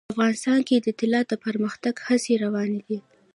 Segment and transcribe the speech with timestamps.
[0.13, 2.99] افغانستان کې د طلا د پرمختګ هڅې روانې دي.